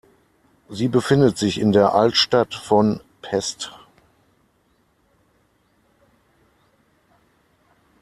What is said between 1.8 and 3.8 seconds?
Altstadt von Pest.